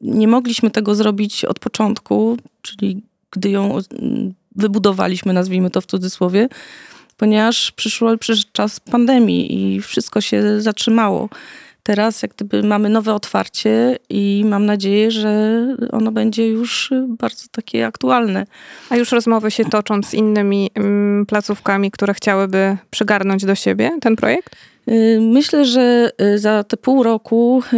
Nie 0.00 0.28
mogliśmy 0.28 0.70
tego 0.70 0.94
zrobić 0.94 1.44
od 1.44 1.58
początku, 1.58 2.36
czyli 2.62 3.02
gdy 3.30 3.50
ją 3.50 3.78
wybudowaliśmy, 4.56 5.32
nazwijmy 5.32 5.70
to 5.70 5.80
w 5.80 5.86
cudzysłowie, 5.86 6.48
ponieważ 7.16 7.72
przyszło, 7.72 8.18
przyszedł 8.18 8.50
czas 8.52 8.80
pandemii 8.80 9.74
i 9.76 9.80
wszystko 9.80 10.20
się 10.20 10.60
zatrzymało. 10.60 11.28
Teraz 11.82 12.22
jak 12.22 12.34
gdyby 12.34 12.62
mamy 12.62 12.88
nowe 12.88 13.14
otwarcie 13.14 13.98
i 14.08 14.44
mam 14.46 14.66
nadzieję, 14.66 15.10
że 15.10 15.66
ono 15.92 16.12
będzie 16.12 16.48
już 16.48 16.92
bardzo 17.08 17.44
takie 17.50 17.86
aktualne. 17.86 18.46
A 18.90 18.96
już 18.96 19.12
rozmowy 19.12 19.50
się 19.50 19.64
toczą 19.64 20.02
z 20.02 20.14
innymi 20.14 20.70
mm, 20.74 21.26
placówkami, 21.26 21.90
które 21.90 22.14
chciałyby 22.14 22.76
przygarnąć 22.90 23.44
do 23.44 23.54
siebie 23.54 23.90
ten 24.00 24.16
projekt? 24.16 24.56
Y, 24.88 25.18
myślę, 25.20 25.64
że 25.64 26.10
y, 26.22 26.38
za 26.38 26.64
te 26.64 26.76
pół 26.76 27.02
roku 27.02 27.62
y, 27.72 27.76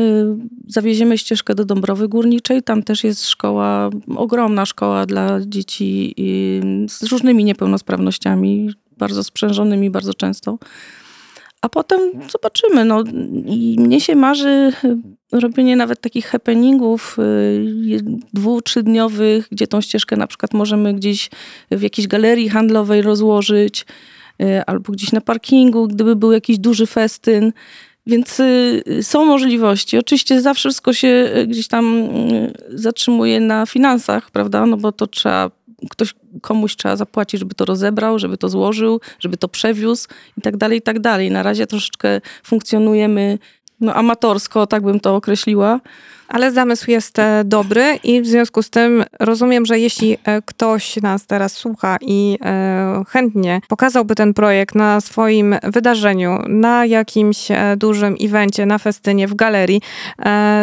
zawieziemy 0.69 1.19
ścieżkę 1.19 1.55
do 1.55 1.65
Dąbrowy 1.65 2.09
Górniczej. 2.09 2.63
Tam 2.63 2.83
też 2.83 3.05
jest 3.05 3.29
szkoła, 3.29 3.91
ogromna 4.17 4.67
szkoła 4.67 5.07
dla 5.07 5.41
dzieci 5.47 6.15
z 6.89 7.03
różnymi 7.03 7.45
niepełnosprawnościami, 7.45 8.71
bardzo 8.99 9.25
sprzężonymi 9.25 9.91
bardzo 9.91 10.15
często. 10.15 10.59
A 11.63 11.69
potem 11.69 12.01
zobaczymy. 12.33 12.85
No, 12.85 13.05
I 13.47 13.77
mnie 13.79 14.01
się 14.01 14.17
marzy 14.17 14.73
robienie 15.33 15.77
nawet 15.77 16.01
takich 16.01 16.27
happeningów 16.27 17.17
dwu, 18.33 18.63
trzydniowych, 18.63 19.49
gdzie 19.51 19.67
tą 19.67 19.81
ścieżkę 19.81 20.17
na 20.17 20.27
przykład 20.27 20.55
możemy 20.55 20.95
gdzieś 20.95 21.31
w 21.71 21.83
jakiejś 21.83 22.09
galerii 22.09 22.49
handlowej 22.49 23.03
rozłożyć 23.03 23.87
Y, 24.43 24.65
albo 24.67 24.93
gdzieś 24.93 25.13
na 25.13 25.21
parkingu, 25.21 25.89
gdyby 25.89 26.17
był 26.17 26.33
jakiś 26.33 26.59
duży 26.59 26.87
festyn. 26.87 27.53
Więc 28.07 28.43
są 29.03 29.25
możliwości. 29.25 29.99
Oczywiście 29.99 30.41
zawsze 30.41 30.69
wszystko 30.69 30.93
się 30.93 31.31
gdzieś 31.47 31.69
tam 31.69 32.09
zatrzymuje 32.69 33.41
na 33.41 33.67
finansach, 33.67 34.31
prawda? 34.31 34.67
No 34.67 34.77
bo 34.77 34.93
to 34.93 35.07
trzeba, 35.07 35.51
ktoś, 35.91 36.15
komuś 36.41 36.77
trzeba 36.77 36.97
zapłacić, 36.97 37.41
żeby 37.41 37.55
to 37.55 37.65
rozebrał, 37.65 38.19
żeby 38.19 38.37
to 38.37 38.49
złożył, 38.49 39.01
żeby 39.19 39.37
to 39.37 39.49
przewiózł 39.49 40.09
i 40.39 40.41
tak 40.41 40.57
dalej, 40.57 40.79
i 40.79 40.83
tak 40.83 41.01
dalej. 41.01 41.31
Na 41.31 41.43
razie 41.43 41.67
troszeczkę 41.67 42.21
funkcjonujemy 42.45 43.39
no, 43.81 43.95
amatorsko, 43.95 44.67
tak 44.67 44.83
bym 44.83 45.01
to 45.01 45.17
określiła. 45.17 45.81
Ale 46.33 46.53
zamysł 46.53 46.91
jest 46.91 47.19
e, 47.19 47.43
dobry 47.45 47.99
i 48.05 48.21
w 48.21 48.27
związku 48.27 48.63
z 48.63 48.71
tym 48.71 49.05
rozumiem, 49.21 49.67
że 49.67 49.79
jeśli 49.79 50.17
e, 50.25 50.43
ktoś 50.43 50.97
nas 50.97 51.27
teraz 51.27 51.53
słucha 51.53 51.97
i 52.01 52.39
e, 52.45 53.03
chętnie 53.09 53.61
pokazałby 53.69 54.15
ten 54.15 54.35
projekt 54.35 54.75
na 54.75 55.01
swoim 55.01 55.57
wydarzeniu, 55.63 56.39
na 56.49 56.87
jakimś 56.87 57.49
dużym 57.77 58.17
evencie, 58.21 58.67
na 58.67 58.79
festynie, 58.79 59.29
w 59.29 59.35
galerii, 59.35 59.81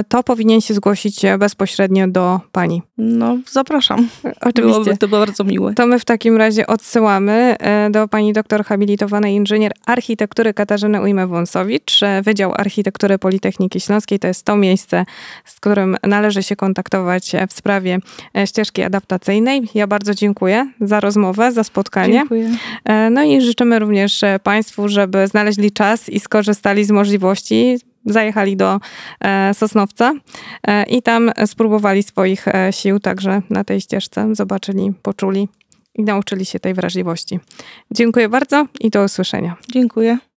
to 0.08 0.23
powinien 0.23 0.62
się 0.62 0.73
zgłosić 0.73 1.21
bezpośrednio 1.39 2.08
do 2.08 2.39
pani. 2.51 2.82
No, 2.97 3.38
zapraszam. 3.51 4.08
Oczywiście. 4.41 4.62
Byłoby 4.62 4.97
to 4.97 5.08
bardzo 5.08 5.43
miłe. 5.43 5.73
To 5.73 5.88
my 5.88 5.99
w 5.99 6.05
takim 6.05 6.38
razie 6.38 6.67
odsyłamy 6.67 7.55
do 7.91 8.08
pani 8.08 8.34
doktor 8.34 8.65
habilitowanej 8.65 9.36
inżynier 9.36 9.71
architektury 9.86 10.53
Katarzyny 10.53 11.01
Ujmę-Wąsowicz, 11.01 12.01
Wydział 12.23 12.53
Architektury 12.55 13.17
Politechniki 13.19 13.79
Śląskiej. 13.79 14.19
To 14.19 14.27
jest 14.27 14.45
to 14.45 14.55
miejsce, 14.55 15.05
z 15.45 15.59
z 15.60 15.62
którym 15.62 15.98
należy 16.04 16.43
się 16.43 16.56
kontaktować 16.56 17.32
w 17.50 17.54
sprawie 17.54 18.00
e, 18.38 18.48
ścieżki 18.48 18.84
adaptacyjnej. 18.84 19.69
Ja 19.76 19.88
bardzo 19.88 20.15
dziękuję 20.15 20.72
za 20.82 21.00
rozmowę, 21.00 21.52
za 21.52 21.63
spotkanie. 21.63 22.13
Dziękuję. 22.13 22.52
E, 22.86 23.10
no 23.10 23.24
i 23.24 23.41
życzymy 23.41 23.80
również 23.80 24.24
e, 24.24 24.39
Państwu, 24.43 24.88
żeby 24.88 25.28
znaleźli 25.28 25.72
czas 25.72 26.10
i 26.10 26.19
skorzystali 26.19 26.86
z 26.86 26.91
możliwości 26.91 27.78
zajechali 28.06 28.58
do 28.58 28.80
Sosnowca 29.54 30.13
i 30.88 31.02
tam 31.02 31.32
spróbowali 31.45 32.04
swoich 32.04 32.45
sił 32.72 33.00
także 33.00 33.41
na 33.50 33.63
tej 33.63 33.82
ścieżce. 33.82 34.30
Zobaczyli, 34.32 34.93
poczuli 35.02 35.48
i 35.95 36.04
nauczyli 36.04 36.45
się 36.45 36.60
tej 36.60 36.74
wrażliwości. 36.74 37.39
Dziękuję 37.91 38.30
bardzo 38.30 38.65
i 38.80 38.89
do 38.89 39.04
usłyszenia. 39.04 39.56
Dziękuję. 39.72 40.19